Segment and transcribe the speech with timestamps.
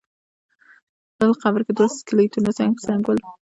[1.15, 3.19] په بل قبر کې دوه سکلیټونه څنګ په څنګ ول.